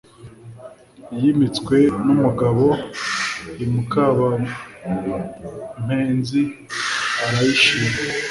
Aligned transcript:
Yimitswe 1.19 1.77
n'umugabo 2.05 2.65
I 3.63 3.65
Makabampenzi 3.73 6.41
barayishima. 7.17 7.89